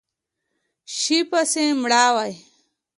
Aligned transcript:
شي 0.97 1.17
پسې 1.29 1.65
مړاوی 1.81 2.33